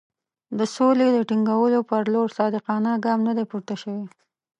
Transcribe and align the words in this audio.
د 0.57 0.59
سولې 0.75 1.07
د 1.11 1.17
ټینګولو 1.29 1.79
پر 1.89 2.01
لور 2.13 2.27
صادقانه 2.37 2.91
ګام 3.05 3.19
نه 3.27 3.33
دی 3.37 3.45
پورته 3.51 3.75
شوی. 3.81 4.03